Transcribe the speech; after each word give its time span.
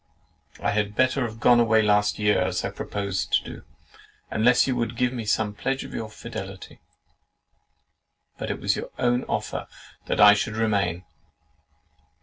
I 0.59 0.71
had 0.71 0.95
better 0.95 1.27
have 1.27 1.39
gone 1.39 1.59
away 1.59 1.83
last 1.83 2.17
year, 2.17 2.41
as 2.41 2.65
I 2.65 2.71
proposed 2.71 3.33
to 3.33 3.43
do, 3.43 3.63
unless 4.31 4.65
you 4.65 4.75
would 4.75 4.97
give 4.97 5.13
some 5.29 5.53
pledge 5.53 5.83
of 5.83 5.93
your 5.93 6.09
fidelity; 6.09 6.81
but 8.39 8.49
it 8.49 8.59
was 8.59 8.75
your 8.75 8.89
own 8.97 9.23
offer 9.25 9.67
that 10.07 10.19
I 10.19 10.33
should 10.33 10.55
remain. 10.55 11.05